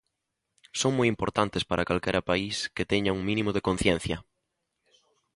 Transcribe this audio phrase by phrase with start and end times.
[0.79, 4.17] Son moi importantes para calquera país que teña un mínimo de conciencia.